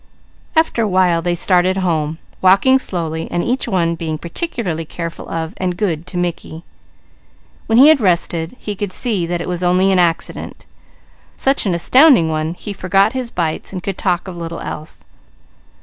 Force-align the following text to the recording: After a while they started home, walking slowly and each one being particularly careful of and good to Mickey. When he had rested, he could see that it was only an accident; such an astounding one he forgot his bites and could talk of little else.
After 0.55 0.81
a 0.81 0.87
while 0.87 1.21
they 1.21 1.35
started 1.35 1.77
home, 1.77 2.17
walking 2.41 2.79
slowly 2.79 3.29
and 3.29 3.43
each 3.43 3.67
one 3.67 3.93
being 3.93 4.17
particularly 4.17 4.83
careful 4.83 5.29
of 5.29 5.53
and 5.57 5.77
good 5.77 6.07
to 6.07 6.17
Mickey. 6.17 6.63
When 7.67 7.77
he 7.77 7.87
had 7.89 8.01
rested, 8.01 8.55
he 8.59 8.73
could 8.75 8.91
see 8.91 9.27
that 9.27 9.41
it 9.41 9.47
was 9.47 9.61
only 9.61 9.91
an 9.91 9.99
accident; 9.99 10.65
such 11.37 11.67
an 11.67 11.75
astounding 11.75 12.29
one 12.31 12.55
he 12.55 12.73
forgot 12.73 13.13
his 13.13 13.29
bites 13.29 13.73
and 13.73 13.83
could 13.83 13.99
talk 13.99 14.27
of 14.27 14.35
little 14.35 14.61
else. 14.61 15.05